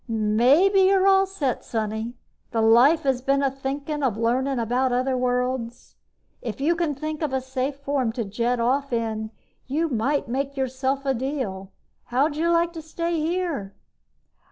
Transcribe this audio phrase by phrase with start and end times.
[0.07, 2.15] "Maybe you're all set, Sonny.
[2.49, 5.95] The Life has been thinkin' of learning about other worlds.
[6.41, 9.29] If you can think of a safe form to jet off in,
[9.67, 11.71] you might make yourself a deal.
[12.05, 13.75] How'd you like to stay here?"